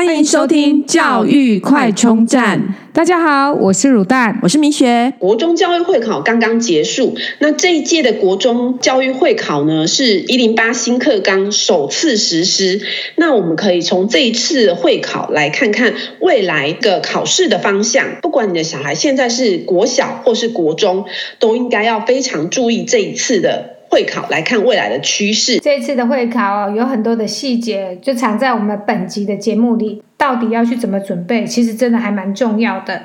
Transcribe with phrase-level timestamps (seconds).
[0.00, 2.74] 欢迎收听教育快充站。
[2.90, 5.12] 大家好，我是乳蛋，我是明学。
[5.18, 12.80] 国中教育会考刚刚结束，那这一届的国中教育会考呢，是一零八新课纲首次实施。
[13.16, 18.06] 那我们可以从这一次会考来看看未来的考试的方向。
[18.22, 21.04] 不管你的小孩现在是国小或是国中，
[21.38, 23.69] 都应该要非常注意这一次的。
[23.90, 25.58] 会考来看未来的趋势。
[25.58, 30.02] 这一次的会考有很多的细节，就藏在我们本集的节目里。
[30.16, 31.44] 到底要去怎么准备？
[31.44, 33.02] 其实真的还蛮重要的。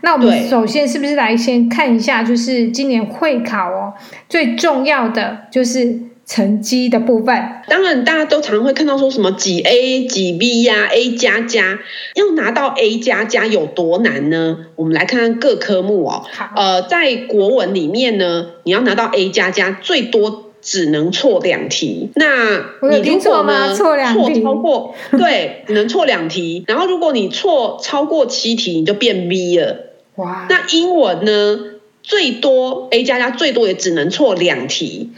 [0.00, 3.94] 那我们首先是不是来先看一下，就是今年会考哦，
[4.28, 5.98] 最重要的就是。
[6.26, 7.36] 成绩的部分，
[7.68, 11.78] 当然大家都常常会看到说什么几 A 几 B 呀，A 加加，
[12.14, 14.66] 要拿到 A 加加有多难呢？
[14.76, 16.24] 我们来看看各科目哦。
[16.32, 22.10] 好，呃，在国文里面呢，你要拿到 A 加加，最多只能错两题。
[22.14, 22.56] 那
[22.90, 23.74] 你如果呢？
[23.74, 26.64] 错两题，错超过， 对，只能错两题。
[26.66, 29.90] 然后如果你错超过七题，你就变 B 了。
[30.16, 31.58] 哇，那英文呢？
[32.06, 35.10] 最多 A 加加最多也只能错两题，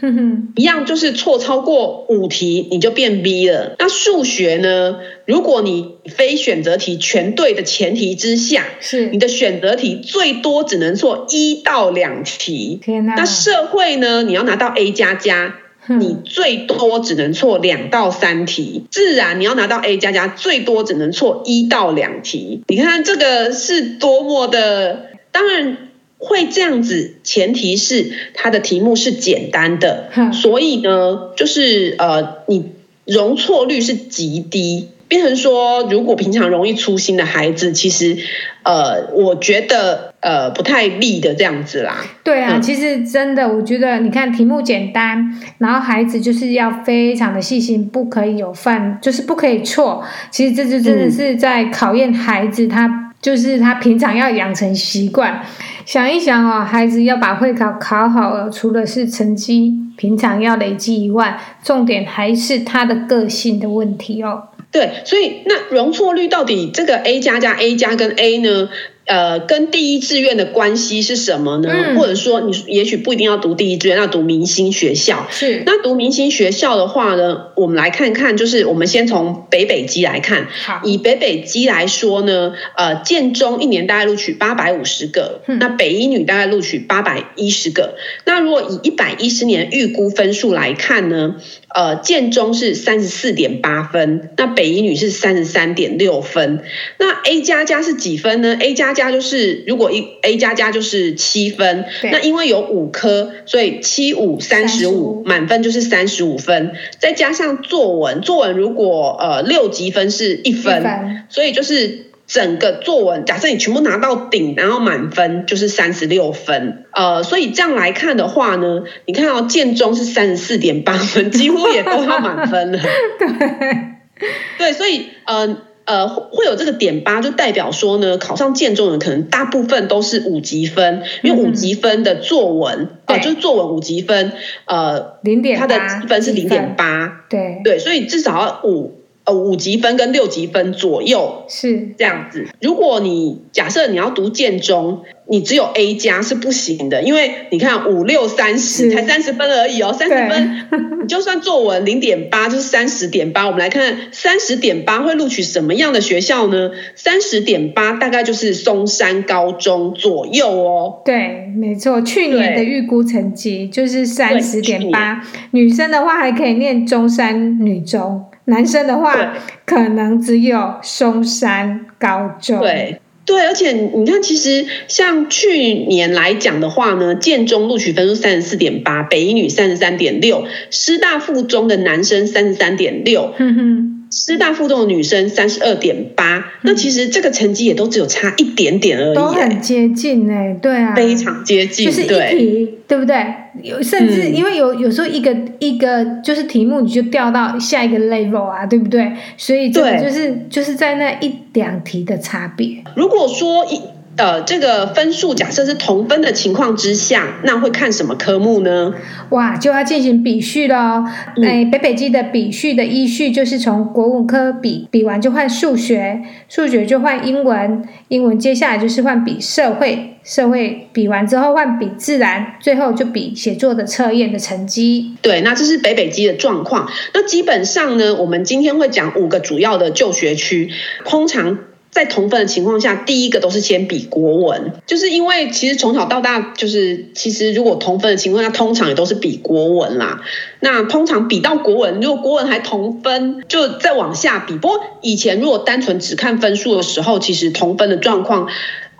[0.55, 3.75] 一样就是错超过五题你就变 B 了。
[3.77, 4.97] 那数学呢？
[5.25, 12.79] 如果你非选择题全对的前提之下，是你的选择题最多只能错一到两题。
[12.81, 13.15] 天哪！
[13.15, 14.23] 那社会呢？
[14.23, 15.55] 你要拿到 A 加加，
[15.87, 18.85] 你最多只能错两到三题。
[18.89, 22.63] 自然你要拿到 A 加加，最多只能错一到两题。
[22.69, 25.86] 你看这个是多么的，当然。
[26.17, 32.71] 会这样子，前提是它的题目是简单的，嗯、所以呢，就是呃，你
[33.05, 34.89] 容错率是极低。
[35.09, 38.17] 变成说，如果平常容易粗心的孩子，其实
[38.63, 42.05] 呃，我觉得呃不太利的这样子啦。
[42.25, 50.03] 对啊，嗯、其实真的，我觉得你看题目简单，然后孩子就是要非常的细心，不可以有犯，就是不可以错。
[50.29, 55.41] 其实这就真的是在考验孩子，他就是他平常要养成习惯。
[55.87, 64.49] 想一想哦，孩子要把会考考好了，除了是成绩平常要累积以外，重点还是他的个性的问题哦。
[64.69, 68.67] 对，所以那容错率到底这个 A 加加 A 加跟 A 呢？
[69.07, 71.69] 呃，跟第一志愿的关系是什么呢？
[71.71, 75.25] 嗯、或者说，你也许不一定要读第一志愿，要读明星学校。
[75.31, 75.63] 是。
[75.65, 80.49] 那读明星学校的话呢，我们来看看，就是我们先从北北基来看。
[80.65, 80.81] 好。
[80.83, 87.95] 以北北基来说呢，呃，建中一年大概录取八百五十个，嗯、那北一女大概录取八百一十个。
[88.25, 91.37] 那如果以一百一十年预估分数来看呢，
[91.73, 96.61] 呃，建中是三十四点八分，那北一女是三十三点六分。
[96.99, 106.73] 那 A 加加是几分呢？A 加加就是如果一 A 加加就是七分，那因为有五科，所以七五三十五，满分就是三十五分。
[106.99, 116.85] 再加上作文，作文如果呃六级分是一分，分所以就是整个作文，假设你全部拿到顶，然后满分就是三十六分。
[116.91, 122.79] 呃，所以这样来看的话呢，你看到建中是三十四点八分，几乎也都要满分了。
[123.19, 125.66] 对，对，所以呃。
[125.87, 134.33] 呃，会有这个点八，就代表说呢，考上建中的可能大部分都是五级分，因为五级分的作文呃，就是作文五级分，
[134.65, 138.93] 呃，零点，它的积分是零点八，对对，所以至少要五。
[139.27, 142.47] 呃，五级分跟六级分左右是这样子。
[142.61, 153.45] 如果你假设你要读建中，你只有 A 加是不行的，因为你看五六三十才三十分而已哦，三十分 你就算作文零点八就是三十点八。
[153.45, 156.71] 我们来看三十点八会录取什么样的学校呢？
[156.95, 161.01] 三十点八大概就是松山高中左右哦。
[161.03, 165.21] 对，没错，去年的预估成绩就是三十点八。
[165.51, 168.23] 女生的话还可以念中山女中。
[168.45, 172.59] 男生的话，可能只有松山高中。
[172.59, 183.33] 对对，而且你看，其实像去年来讲的话呢，建中录取分数三十四点八，北一女三十三点六，师大附中的男生三十三点六。
[183.37, 183.96] 哼哼。
[184.09, 193.15] 师大附中的女生三十二点八，那其实这个成绩也都只有差一点点而已，都很接近哎，对啊，非常接近，就是一题，对，对不对？
[193.63, 199.11] 有甚至因为有有时候一个一个就是题目你就掉到下一个 level 啊，对不对？
[199.35, 202.83] 所以这个就是就是在那一两题的差别。
[202.95, 203.81] 如果说一
[204.17, 208.93] 呃，这个分数假设是同分的情况之下，那会看什么科目呢？
[209.29, 211.05] 哇，就要进行比序了
[211.43, 225.15] 哎，北北基的比序的依序就是从国文科比，比完就换数学，数学就换英文，英文接下来就是换比社会，社会比完之后换比自然，最后就比写作的测验的成绩。
[225.21, 226.89] 对，那这是北北基的状况。
[227.13, 230.71] 那基本上呢，我们今天会讲五个主要的就学区，
[231.05, 231.59] 通常。
[231.97, 240.21] 在同分的情况下，第一个都是先比国文，就是因为其实从小到大，就是其实如果同分的情况下，通常也都是比国文啦。
[240.59, 244.55] 那通常比到国文，如果国文还同分，就再往下比。
[244.59, 248.47] 不过以前如果单纯只看分数的时候，其实同分的状况，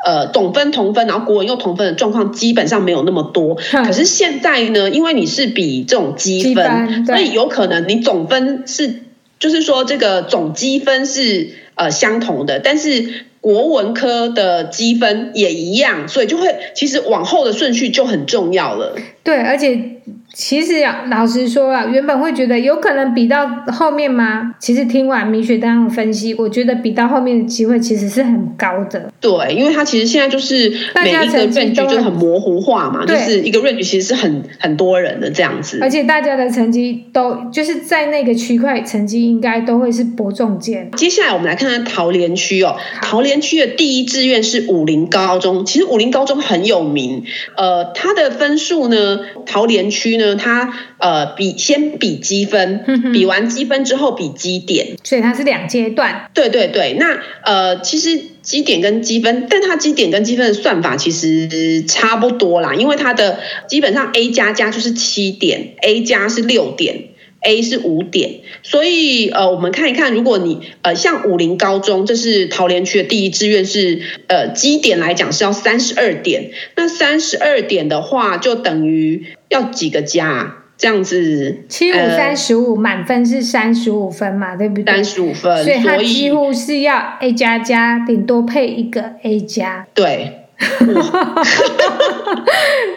[0.04, 3.60] 呃，总分同分，然后国文又同分的状况，基本上没有那么多。
[3.86, 9.04] 可是现在呢，因为你是比这种积分，所以有可能你总分是，
[9.38, 11.52] 就是说这个总积分是。
[11.78, 18.96] 呃，相同的，但是国文科的积分也一样，所以就会其实往后的顺序就很重要了。
[19.24, 19.94] 对，而且。
[20.34, 24.54] 其实老实说啊，原本会觉得有可能比到后面吗？
[24.60, 29.12] 其实听完米雪丹的分析，我觉得比到后面的机会其实是很高的。
[29.20, 30.70] 对，因为它其实现在就是
[31.04, 35.80] 每一个 range 就很模糊化嘛，就是一个 range 其实是很很多人的这样子。
[35.82, 40.90] 而且大家的成绩都就是在那个区块成绩应该都会是伯仲间。
[40.92, 47.24] 接下来我们来看看桃园区哦，桃园区的第一志愿是武林高中，其实武林高中很有名，
[47.56, 50.36] 呃，它的分数呢，桃园区呢。
[50.38, 56.30] 它呃比先比积分，比完积分之后比基点，所以它是两阶段。
[56.34, 67.10] 对对对，那呃其实基点跟积分，但它基点跟积分的算法其实差不多啦，因为它的基本上 A 加加就是七点，A 加是六点。
[67.40, 80.64] A 是五点，所以呃，我们看一看，如果你呃像武林高中，这是桃园区的第一志愿是呃基点来讲是要三十二点，那三十二点的话就等于要几个加？
[80.78, 84.86] 这样子七五三十五，满分是三十五分嘛，对不对？
[84.86, 89.88] 三十五分，所以他几乎是要 A 加加，顶多配一个 A 加。
[89.94, 90.46] 对，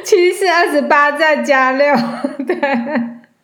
[0.05, 1.95] 其实是二十八再加六，
[2.47, 2.57] 对。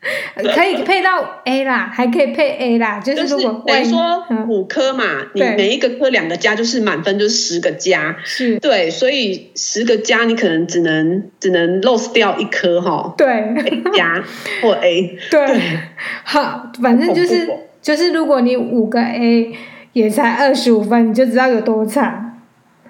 [0.54, 5.04] 可以配到 A 啦，还可以配 A 啦，就是如果等于说五科嘛，
[5.34, 8.58] 你每一个科两个加就是满分，就是十个加，是。
[8.58, 14.24] 对，所以十个加你可能只能只能 lose 掉一科哈，对，A 加
[14.62, 15.60] 或 A， 对，
[16.24, 17.48] 好，反正就是
[17.80, 19.54] 就是如果你五个 A
[19.92, 22.25] 也才二十五分，你就知道有多惨。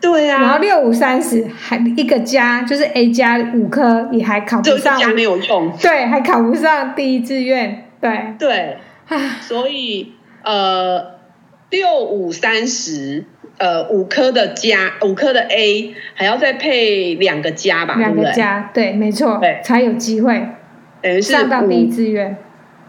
[0.00, 8.34] 对啊，然后六五三十还一个加，就是 A 加五科也还考不上，加没有用，对，还考不上第一志愿，对。
[8.38, 8.76] 对，
[9.40, 10.12] 所以
[10.42, 11.16] 呃
[11.70, 13.24] 六五三十
[13.58, 20.46] 呃五科的加五科的 A 还要再配两个加吧，两个加，对，没错，对，才有机会，
[21.00, 22.36] 等于是上到第一志愿，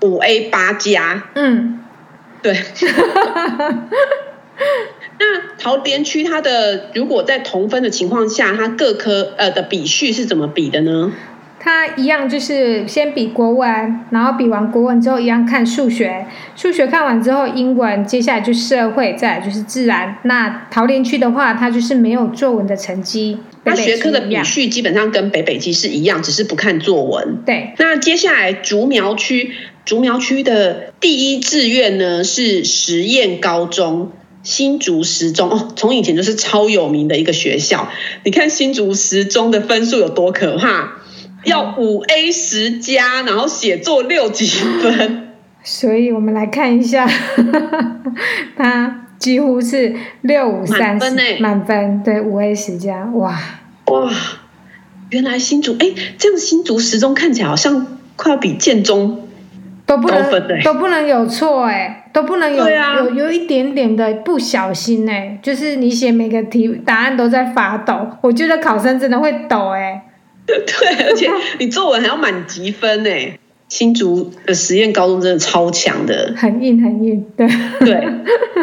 [0.02, 1.80] 五 A 八加，嗯，
[2.42, 2.56] 对。
[5.20, 11.12] 那桃园区它的如果在同分的情况下，它各科呃的比序是怎么比的呢？
[11.60, 16.26] 它一样就是先比国文，然后比完国文之后一样看数学，
[16.56, 20.18] 数学看完之后英文，接下来就是社会，再来就是自然。
[20.24, 23.40] 那桃园区的话，它就是没有作文的成绩。
[23.64, 27.40] 那学科的比序基本上跟北北基是一样，只是不看作文。
[27.46, 27.74] 对。
[27.80, 29.52] 那接下来竹苗区，
[29.84, 34.12] 竹苗区的第一志愿呢是实验高中。
[34.48, 37.90] 新竹十中哦，从以前就是超有名的一个学校。
[38.24, 40.94] 你看新竹十中的分数有多可怕？
[41.44, 45.34] 要五 A 十加，然后写作六几分。
[45.66, 47.06] 所以我们来看一下，
[48.56, 53.38] 它几乎是六五三满分呢，满分对五 A 十加，哇
[53.88, 54.10] 哇！
[55.10, 59.28] 原来新竹哎，这样新竹十中看起来好像快要比建中
[59.86, 62.07] 都不能都不能有错哎。
[62.18, 70.02] 都不能有、啊、有有一点点的不小心哎、欸，就是你写每个题答案都在发抖，我觉得考生真的会抖哎、欸。
[70.48, 73.40] 对，而且你作文还要满级分哎、欸。
[73.70, 77.48] 新竹的实验高中真的超强的，很硬很硬，对
[77.80, 78.02] 对。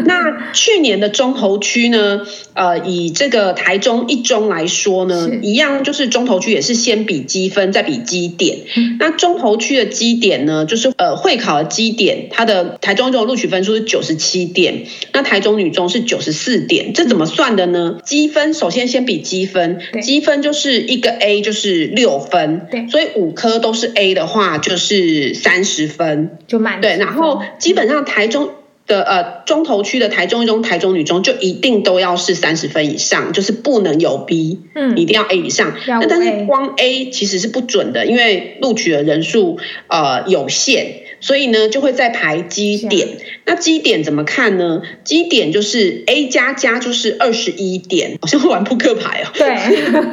[0.06, 2.22] 那去年的中投区呢？
[2.54, 8.58] 呃，以这个台中一中来说呢，一样就是中投区也是先比积分，再比基点。
[8.76, 17.98] 嗯、那中投区的基点呢，就是呃会考的基点，它的台中一中录取分数是九十七点，那台中女中是九十四点，这怎么算的呢？
[18.04, 24.93] 积分首先先比积分，积分就是一个 A 就是六分，对，所以五科都是 A 的话就是。
[24.94, 28.50] 是三十分，就满对，然后基本上台中
[28.86, 35.72] 的呃中投区的台中一中、台中女中就一定都要是三十分以上，就是不能有 B，嗯，一定要 A 以上。
[35.86, 39.58] 那但是光 A 其实是不准的，因为录取的人数
[39.88, 43.08] 呃有限，所以呢就会再排基点。
[43.46, 44.82] 那基点怎么看呢？
[45.02, 49.28] 基点就是 A 加加就是二十一点，好像会玩扑克牌哦。
[49.34, 49.56] 对，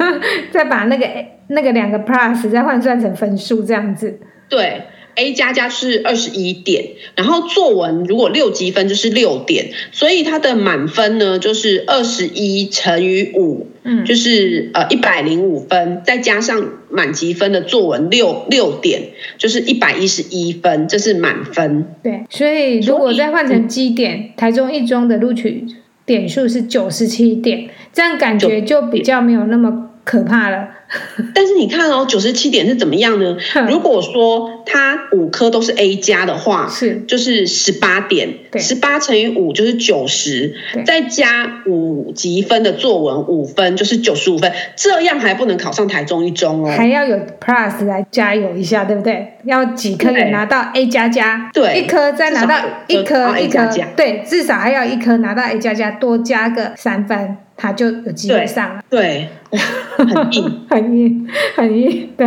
[0.50, 1.06] 再把那个
[1.48, 4.18] 那个两个 plus 再换算成分数这样子。
[4.52, 4.82] 对。
[5.14, 21.84] A 加加是二十一点，然后作文如果六级分就是六点，所以它的满分呢就是二十一乘以五，嗯，就是呃一百零五分，再加上满级分的作文六六点，就是一百一十一分，这是满分。
[22.02, 25.66] 对，所以如果再换成基点，嗯、台中一中的录取
[26.06, 30.70] 点数是九十七点，这样感觉就比较没有那么可怕了。
[31.34, 33.36] 但是你看哦，九十七点是怎么样呢？
[33.68, 37.02] 如果说它五科都是 A 加的话，是。
[37.08, 40.54] 就是十八点，十八乘以五就是九十，
[40.86, 49.34] 再加五级分的作文五分就是九十五分，这样还不能考上台中一中哦，还要有 Plus 来加油一下，对不对？
[49.44, 52.54] 要几科也拿到 A 加加，对，一科再拿到
[52.86, 57.36] 一科一科，对，至少还要一科拿到 A 加加，多加个三分。
[57.62, 59.28] 他就有机会上了，对，
[59.96, 62.26] 很硬，很硬，很硬，对。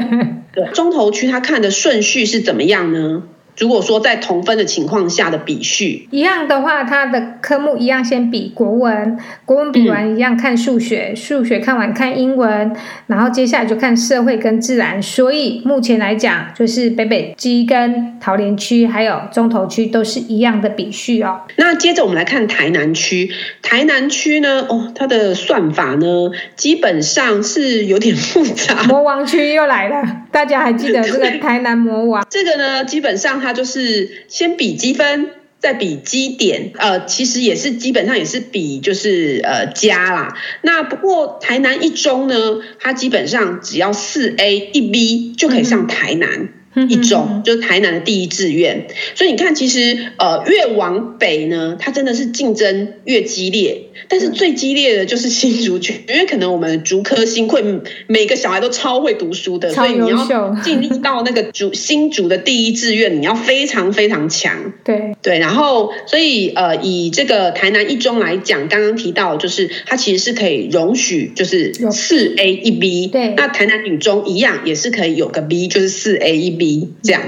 [0.54, 3.24] 对，中投区他看的顺序是怎么样呢？
[3.58, 12.76] 如果说在同分的情况下的比序一样的话，它的科目一样先比国文，国文比完一样看数学，嗯、数学看完看英文，
[13.08, 15.02] 然后接下来就看社会跟自然。
[15.02, 21.42] 所以目前来讲，就是北北基跟桃园区还有中投区都是一样的比序哦。
[21.56, 23.32] 那接着我们来看台南区，
[23.62, 28.84] 台南区呢，哦，它的算法呢，基本上是有点复杂。
[28.84, 32.22] 魔王区又来了，大家还记得这个台南魔王？
[32.30, 33.40] 这个呢，基本上。
[33.40, 40.36] 它就是先比积分，再比基点，呃，其实也是基本上也是比就是呃加啦。
[40.62, 42.36] 那不过台南一中呢，
[42.80, 46.30] 它基本上只要四 A 一 B 就可以上台南。
[46.30, 46.50] 嗯
[46.90, 53.82] 一中就是台南的第一志愿，所以你看，其实呃越往北呢，它真的是竞争越激烈。
[54.10, 57.64] 但是最激烈的就是新竹区， 因为可能我们竹科新会
[58.08, 64.74] 每个小孩都超会读书的，所以你要进入到那个竹新竹的第一志愿，你要非常非常强。
[64.84, 65.16] 对。
[65.22, 76.65] 对，然后所以呃以这个台南一中来讲，刚刚提到就是它其实是可以容许就是四 A 一 B，对，那台南女中一样也是可以有个 B，就是四 A 一 B。
[77.04, 77.22] 这样，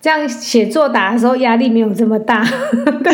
[0.00, 2.44] 这样写作答的时候压力没有这么大，
[3.02, 3.12] 对，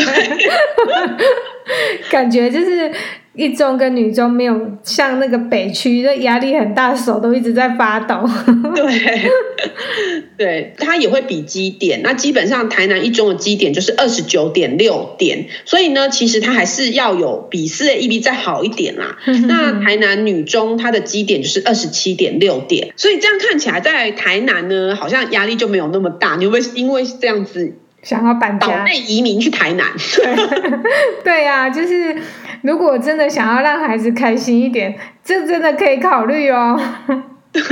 [2.10, 2.92] 感觉就是。
[3.36, 8.26] 一中跟女中没有像那个北区，的压力很大，手都一直在发抖。
[8.74, 9.30] 对，
[10.38, 12.00] 对，它也会比基点。
[12.02, 19.18] 那基本上台南一中的基点就是二十九点六点，所以呢，其实它还是要有比四 A 一 B 再好一点啦。
[19.46, 26.36] 那台南女中它的基点就是二十七点六点，所以这样看起来在台南呢，好像压力就没有那么大。
[26.36, 28.66] 你会不会因为这样子想要搬家？
[28.66, 29.86] 岛内移民去台南？
[31.22, 32.16] 对呀、啊，就是。
[32.62, 36.80] 如果真的想要让孩子开心一点，这真的可以考虑哦。
[37.52, 37.62] 对，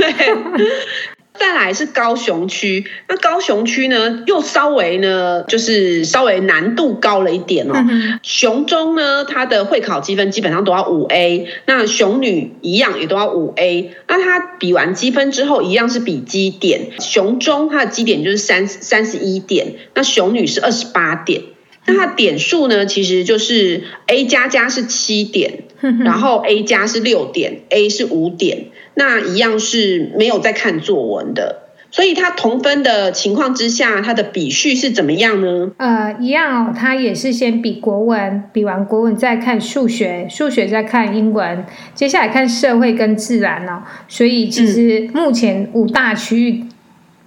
[1.37, 7.73] 再来是高雄区，那高雄区呢，又稍微呢，就是稍微难度高了一点哦。
[7.75, 13.91] 嗯、雄中呢，它的会考积分基本上都要五 A，那雄女一样也都要五 A。
[14.07, 21.41] 那它比完积分之后，一样是比基点，雄中它的基点就是三三十一点，那雄女是二十八点。
[21.85, 25.63] 那它点数呢，其实就是 A 加加是七点，
[26.03, 28.65] 然后 A 加是六点，A 是五点，
[28.95, 31.61] 那一样是没有在看作文的。
[31.91, 35.71] 所以它同分的情况之下，它的比序是怎么样呢？
[35.77, 43.83] 呃，一样哦，它也是先比国文，比完国文再看数学，数学再看英文，接下来看社会跟自然哦。
[44.09, 46.65] 所以其实目前五大区域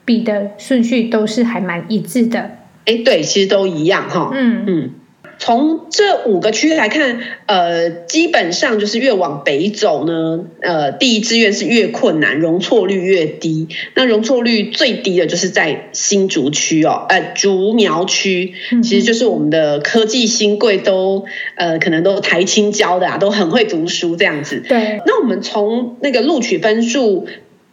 [0.04, 2.57] 比的顺序都是还蛮一致的。
[2.88, 4.30] 哎，对，其实都一样哈。
[4.32, 4.90] 嗯嗯，
[5.38, 13.68] 从这五个区来看，呃，基本上就是越往北走呢，呃，第一志愿是越困难，容错率越低。
[13.94, 21.26] 那容错率最低的就是在新竹区哦，呃，竹苗区，其实就是我们的科技新贵都，
[21.56, 24.62] 呃，可能都台青教的啊，都很会读书这样子。
[24.66, 25.02] 对。
[25.04, 27.26] 那我们从那个录取分数。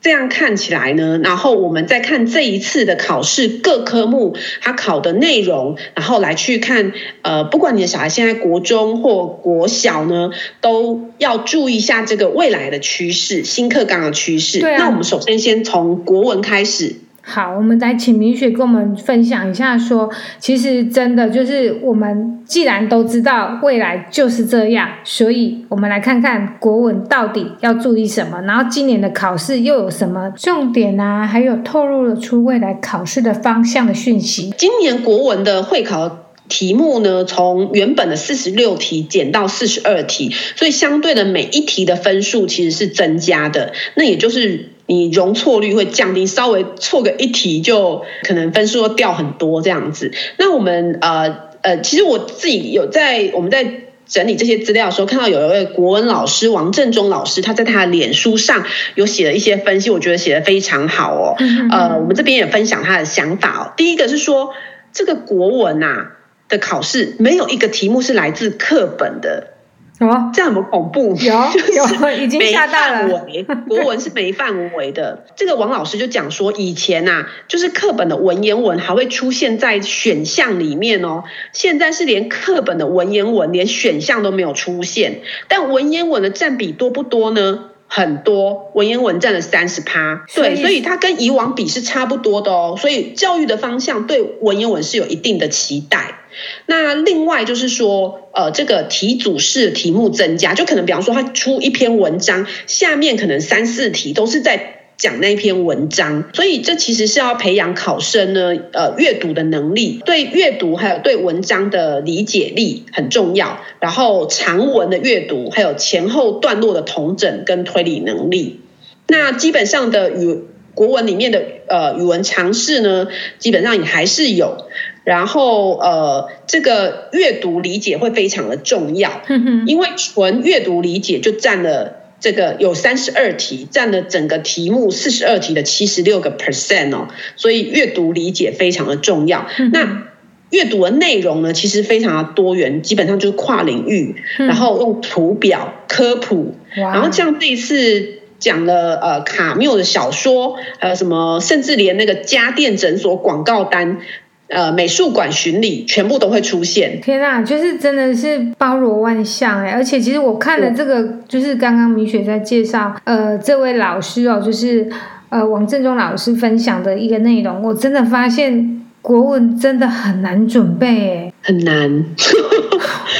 [0.06, 6.94] 这样看起来呢，然后我们再看这一次的考试各科目它考的内容，然后来去看，
[7.24, 10.30] 呃，不管你的小孩现在国中或国小呢，
[10.62, 14.60] 都要注意一下这个未来的趋势，新课纲的趋势。
[14.60, 14.78] 对啊。
[14.78, 16.98] 那我们首先先从国文开始。
[17.28, 34.54] 好，我们来请明雪跟我们分享一下说，说其实真的就是我们既然都知道未来就是这样，所以我们来看看国文到底要注意什么，然后今年的考试又有什么重点啊，还有透露了出未来考试的方向的讯息。
[34.56, 44.75] 今年国文的会考题目呢，从原本的四十六题减到四十二题，所以相对的每一题的分数其实是增加的，那也就是。
[44.88, 50.12] 你容错率会降低，稍微错个一题就可能分数会掉很多这样子。
[50.38, 53.66] 那我们呃呃，其实我自己有在我们在
[54.08, 58.64] 整理这些资料的时候，看到有一位国文老师王振中老师，他在他的脸书上
[58.94, 61.36] 有写了一些分析，我觉得写得非常好哦。
[61.72, 63.74] 呃，我们这边也分享他的想法哦。
[63.76, 64.54] 第一个是说，
[64.94, 66.12] 这个国文啊
[66.48, 69.55] 的考试没有一个题目是来自课本的。
[69.98, 70.32] 什么？
[70.34, 71.16] 这样很恐怖？
[71.16, 71.34] 有
[71.76, 73.26] 有，已经吓到了。
[73.68, 75.26] 国文是没范围的。
[75.36, 81.24] 这个王老师就讲说，以前呐、啊，就是课本的文言文还会出现在选项里面哦。
[81.54, 85.22] 现在是连课本的文言文连选项都没有出现。
[85.48, 87.70] 但文言文的占比多不多呢？
[87.88, 90.26] 很多，文言文占了三十趴。
[90.34, 92.76] 对，所以它跟以往比是差不多的哦。
[92.78, 96.20] 所以教育的方向对文言文是有一定的期待。
[96.66, 118.62] 那另外就是说，呃，这个题组式题目增加，就可能比方说他出一篇文章，下面可能三四题都是在讲那篇文章，所以这其实是要培养考生呢，呃，阅读的能力，对阅读还有对文章的理解力很重要，然后长文的阅读，还有前后段落的同整跟推理能力。
[119.08, 124.66] 那基本上的语国文里面的呃语文常识呢，基本上也还是有。
[125.06, 129.22] 然后呃，这个阅读理解会非常的重要，
[129.68, 139.46] 因为纯阅读理解就占了这个有三十二题，占了整个题目四十二题的七十六个 percent 哦，所以阅读理解非常的重要。
[139.72, 140.08] 那
[140.50, 154.00] 阅读的内容呢，其实非常的多元，基本上就是跨领域，然后用图表科普，然后像这一次讲了呃卡缪的小说，还有什么，甚至连那个家电诊所广告单。
[154.48, 157.02] 呃，美术馆巡礼全部都会出现。
[157.02, 159.72] 天啊，就是真的是包罗万象哎！
[159.72, 164.88] 而且其实我看了这个，就是刚刚米雪在介绍，呃，这位老师哦，就是
[165.30, 172.06] 呃王振中老师分享的一个内容，我真的发现国文真的很难准备哎，很难。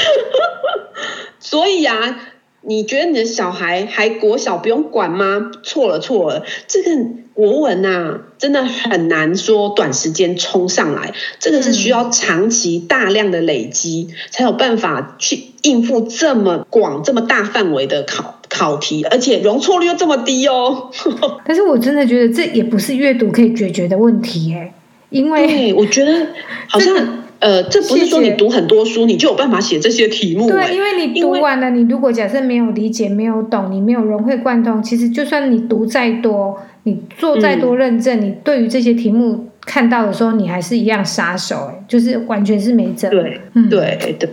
[1.40, 2.20] 所以啊，
[2.62, 5.50] 你觉得你的小孩还国小不用管吗？
[5.64, 6.90] 错了错了，这个。
[7.36, 20.90] 国文呐、啊，真的很难说短时间冲上来，这个是需要长期大量的累积，才有办法去应付这么广、这么大范围的考考题，而且容错率又这么低哦。
[21.46, 24.72] 但是我真的觉得这也不是阅读可以解决的问题耶，
[25.10, 26.26] 因为我觉得
[26.68, 27.08] 好像、这个、
[27.40, 30.48] 呃，这不是说你读很多书你就有办法写这些题目。
[30.48, 36.58] 对，因为你读完了，你如果假设没有理解、没有懂，你没有融会贯通，其实就算你读再多。
[36.86, 43.10] 你做再多认证，嗯、你对于这些题目看到的时候，你还是一样杀手，哎，就是完全是没辙。
[43.10, 44.30] 对，嗯，对对。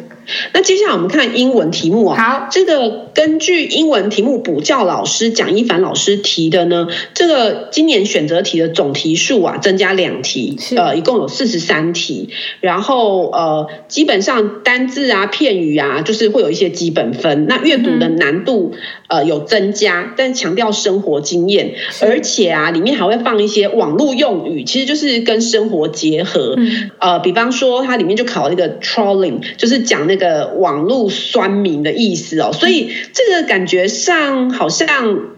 [0.53, 12.29] 那接下来我们看英文题目啊，好，这个根据英文题目补教老师蒋一凡老师提的呢，这个今年选择题的总题数啊增加两题，呃，一共有四十三题，
[12.61, 17.45] 然后呃，基本上单字啊、片语啊，就是会有一些基本分。
[17.47, 18.73] 那阅读的难度
[19.09, 26.53] 呃有增加，但强调生活经验，而且啊，里面还会放一些网络用语，其实就是跟生活结合。
[26.55, 30.13] 嗯、呃，比方说它里面就考了一个 trolling，就是讲那。
[30.13, 34.87] 那个网络酸民的意思哦，所以这个感觉上好像，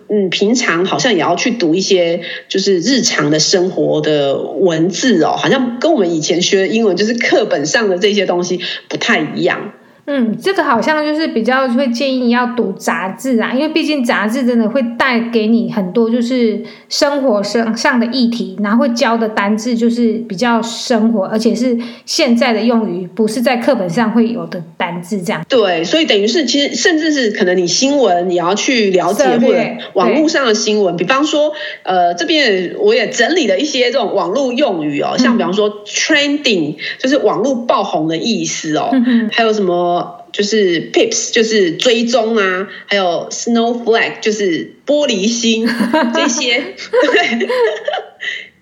[0.10, 9.72] 嗯，平常好像也要去读一些就是日常的生活的文字哦，好像跟我们以前学的英文就是课本上的这些东西不太一样。
[10.08, 25.44] 嗯，这个好像就是比较会建议你要读杂志啊，因为毕竟杂志真的会带给你很多就是生活上上的议题，然后会教的单字就是比较生活，而且是现在的用语，不是在课本上会有的单字这样。
[25.50, 29.60] 对，所以等于是其实甚至是可能你新闻你要去了解或者
[29.94, 39.95] 网络上的新闻，比方说呃这边我也整理了一些这种网络用语哦，像比方说 trending 就是网络爆红的意思哦，嗯、还有什么？
[40.32, 45.68] 就是 pips，就是追踪啊，还有 snowflake，就是玻璃心
[46.14, 46.76] 这些。
[47.02, 47.48] 对，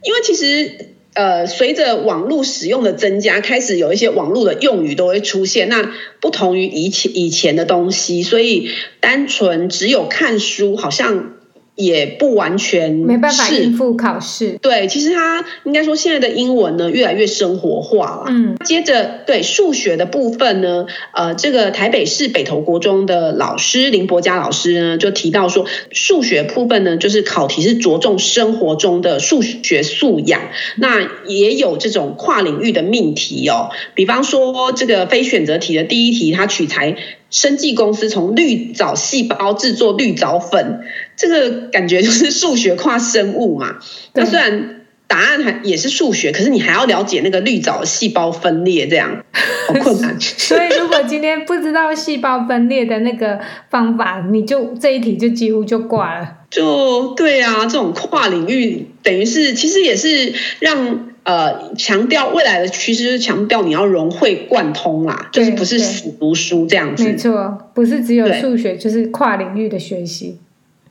[0.03, 5.69] 因为其实呃，随着网络使用的增加，开始有一些网络的用语都会出现。
[5.69, 11.32] 那不同于以前以前的东西，所以单纯只有看书，好像
[11.75, 14.59] 也不完全没办法应付考试。
[14.61, 18.25] 对，其实他应该说现在的英文呢越来越生活化了。
[18.27, 30.41] 嗯，接着对数学的部分呢，呃，这个台北市北投国中的老师林伯嘉老师呢就提到说，数学部分呢就是考题是着重生活中的数学素养，
[30.77, 36.95] 那也有这种跨领域的命题哦，比方说这个非选择题的第一题，它取材
[37.31, 40.81] 生技公司从绿藻细胞制作绿藻粉。
[41.15, 43.77] 这个感觉就是数学跨生物嘛。
[44.13, 49.23] 那虽然答案还也是数学，可是你还要了解那个绿藻细胞分裂，这样
[49.67, 50.15] 好困难。
[50.19, 56.37] 所以如果今天不知道细胞分裂的那个方法，你就这一题就几乎就挂了。
[56.49, 67.03] 就对啊，这种跨领域等于是其实也是让呃强调未来的趋势，就是强调你要融会贯通啦，就是不是死读书这样子。
[67.03, 70.39] 没错，不是只有数学，就是跨领域的学习。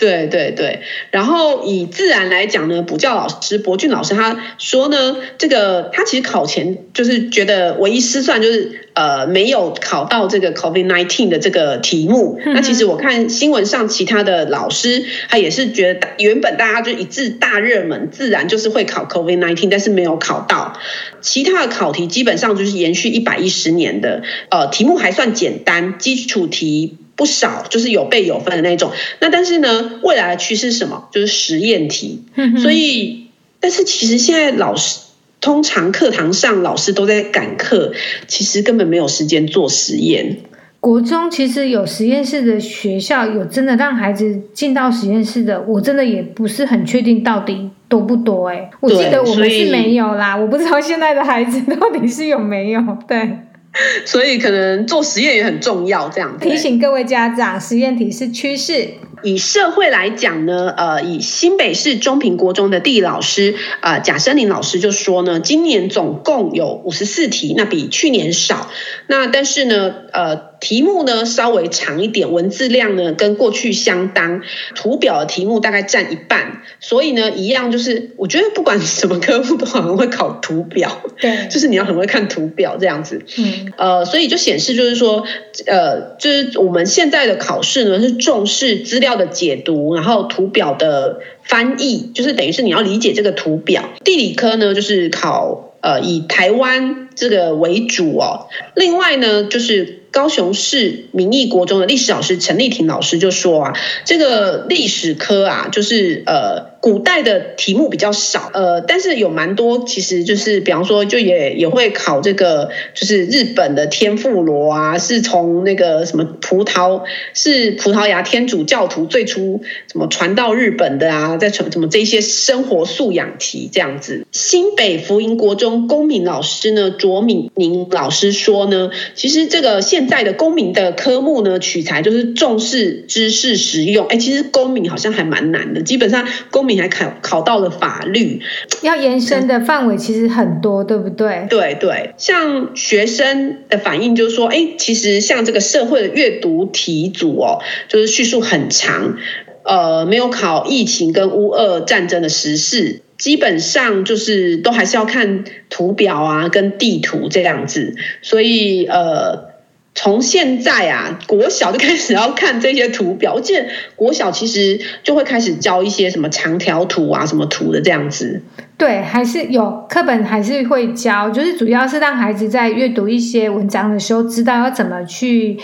[0.02, 0.80] 对对对，
[1.12, 12.40] 然后以自然来讲呢，补教老师博俊老师他说呢，这个他其实考前就是觉得唯一失算就是呃没有考到这个 COVID nineteen 的这个题目。
[12.44, 20.76] 嗯、那其实我看新闻上其他的老师，他也是觉得原本大家就一致大热门，自然就是会考 COVID nineteen，但是没有考到。
[21.20, 26.98] 其他的考题基本上就是延续一百一十年的，呃，题目还算简单，基础题。
[27.22, 28.90] 不少，就是有备有分的那种。
[29.20, 31.08] 那但是呢，未来的趋势是什么？
[31.12, 32.24] 就是实验题。
[32.60, 33.28] 所以，
[33.60, 34.98] 但是其实现在老师
[35.40, 37.92] 通常课堂上老师都在赶课，
[38.26, 40.38] 其实根本没有时间做实验。
[40.80, 48.56] 国中其实有实验室的学校，有真的让孩子进到实验室的，我真的也不是很确定到底多不多欸。
[48.56, 52.82] 哎，我记得我们是没有啦，我不知道现在的孩子到底是有没有。
[53.06, 53.38] 对。
[54.04, 58.88] 所以可能做实验也很重要，这样提醒各位家长，实验题是趋势。
[59.22, 68.68] 以社会来讲呢，呃，以新北市中平国中的地理老师，呃，贾森林老师就说呢，今年总共有五十四题，那比去年少。
[69.06, 70.51] 那但是呢，呃。
[70.62, 74.42] 题目呢稍微长一点，文字量呢跟过去相当，
[74.76, 85.26] 图表的题目大概占一半，所以呢一样就是，我觉得不管什么科目都好像会考图表，对， 就是你要很会看图表这样子，嗯，呃，所以就显示就是说，
[85.66, 93.90] 呃，就是我们现在的考试呢是重视资料的解读，然后图表的翻译，就是等于是你要理解这个图表。
[94.04, 100.00] 地理科呢就是考呃以台湾这个为主哦，另外呢就是。
[100.12, 103.72] 高雄市民意国中的历史老师陈丽婷老师就说啊，
[104.04, 106.71] 这个历史科啊，就是呃。
[106.82, 117.02] 古代的题目比较少，呃，但是有蛮多，其实就是比方说，就也也会考这个，就是日本的天妇罗啊，是从那个什么葡萄，
[117.34, 124.26] 是葡萄牙天主教徒最初怎么传到日本的啊，在传什么这些生活素养题这样子。
[124.32, 136.71] 新北福音国中公民老师呢，卓敏宁老师说呢，其实这个现在的公民的科目呢，取材就是重视知识实用，哎，其实公民好像还蛮难的，基本上公民。
[136.74, 138.40] 你还考考到了法律，
[138.82, 141.46] 要延伸的范围其实很多，对不对？
[141.48, 149.16] 对对，像学生的反应就是说，哎，其实像这个社会的阅读题组哦，就是叙述很长，
[149.64, 159.51] 呃，没有考疫情跟乌俄战争的时事，基本上就是都还是要看图表啊跟地图这样子，所以呃。
[159.94, 163.34] 从现在啊，国小就开始要看这些图表。
[163.34, 168.42] 我记得国小其实就会开始教一些什么长条图啊、什么图的这样子。
[168.78, 175.58] 对，还是有课本还是会教，就是主要是让孩子在阅读一些文章的时候，知道要怎么去。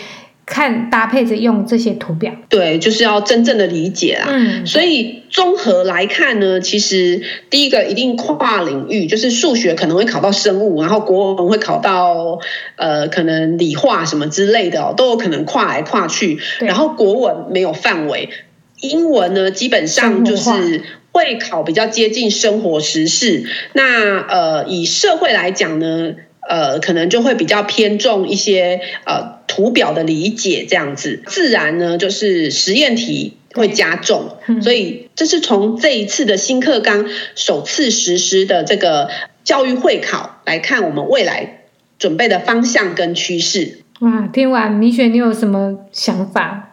[0.49, 4.25] 看搭配着用这些图表，对，就是要真正的理解啦。
[4.29, 12.39] 嗯，所以综合来看呢，其实第一个一定跨领域，就是数学可能会考到生物，然后国文会考到
[12.77, 16.39] 呃可能理化什么之类的哦，都有可能跨来跨去。
[16.59, 18.29] 然后国文没有范围，
[18.81, 20.81] 英文呢基本上就是
[21.11, 23.45] 会考比较接近生活时事。
[23.73, 26.15] 那呃以社会来讲呢，
[26.49, 29.39] 呃可能就会比较偏重一些呃。
[29.49, 39.09] 图表的理解这样子，自然呢就是实验题会加重，所以这是从这一次的新课纲首次实施的这个
[39.43, 41.63] 教育会考来看，我们未来
[41.97, 43.79] 准备的方向跟趋势。
[44.01, 46.68] 哇，听完米雪，你有什么想法？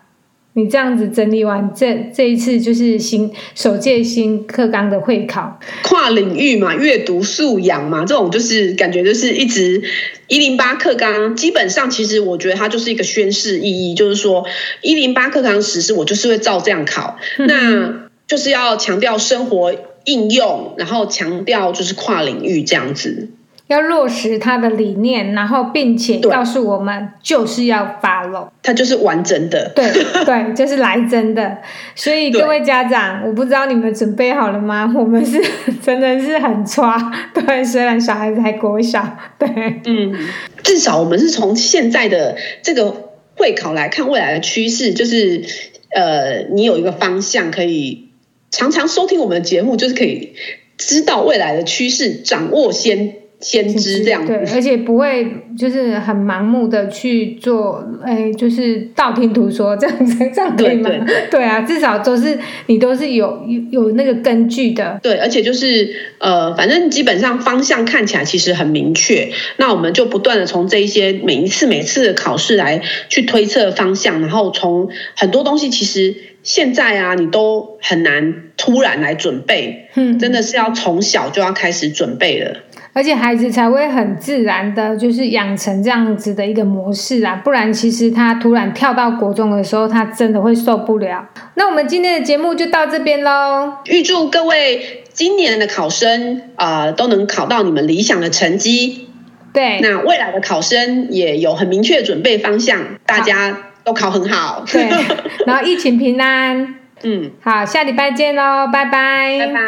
[0.58, 9.82] 你这样子整理完，这这一次就是新首届新课纲的会考，跨领域嘛，阅读素养嘛，这种就是感觉就是一直
[10.28, 14.46] 一零八课纲，基本上其实我觉得它就是一个宣示意义，就是说
[14.80, 17.18] 一零八课纲实施，我就是会照这样考。
[17.36, 19.74] 嗯、那就是要强调生活
[20.06, 23.28] 应用，然后强调就是跨领域这样子。
[23.68, 29.90] 要落实他的理念，然后并且告诉我们，就是要 follow，他就是完整的，对
[30.24, 31.58] 对，就是来真的。
[31.96, 34.90] 所以各位家长，我不知道你们准备好了吗？
[34.96, 35.42] 我们是
[35.82, 36.96] 真的是很抓，
[37.34, 39.48] 对，虽然小孩子还国小，对，
[39.84, 40.14] 嗯，
[40.62, 45.42] 至少我们是从现在的这个会考来看未来的趋势，就是
[45.90, 48.10] 呃，你有一个方向可以
[48.52, 50.34] 常常收听我们的节目，就是可以
[50.78, 53.25] 知道未来的趋势，掌握先。
[53.38, 55.26] 先知这样，对，而且不会
[55.58, 60.88] 就是很盲目的去做，哎，就是道听途说这样子，这样可以吗？
[60.88, 64.98] 对，对，对，对啊，至少都是你都是有有有那个根据的。
[65.02, 76.14] 对，而且就是呃，反正基本上方向看起来其实很明确，那我们就不断的从这一些每一次每次的考试来去推测方向，然后从很多东西其实
[76.46, 82.56] 现在啊，你都很难突然来准备，嗯，真的是要从小就要开始准备了。
[82.92, 91.28] 而且孩子才会很自然的，就是养成这样子的一个模式啊，不然其实他突然跳到国中的时候，他真的会受不了。
[91.54, 99.08] 那我们今天的节目就到这边喽，预祝各位今年的考生啊、呃、都能考到你们理想的成绩。
[99.52, 104.64] 对，那未来的考生也有很明确的准备方向，大家都考很好。
[104.66, 104.90] 对，
[105.46, 106.74] 然后疫情平安。
[107.02, 109.60] 嗯，好，下礼拜见喽，拜拜，拜拜。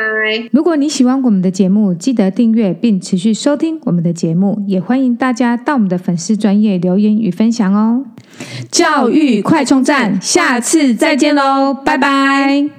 [0.50, 8.06] 如果你喜欢我们的节目，记得订阅并持续收听我们的节目，也欢迎大家到我们的粉丝专业留言与分享哦。
[8.72, 12.77] 教育快充站，下次再见喽，拜拜。